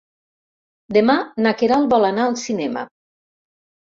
Demà 0.97 1.17
na 1.45 1.51
Queralt 1.59 1.91
vol 1.93 2.07
anar 2.09 2.25
al 2.29 2.39
cinema. 2.47 2.87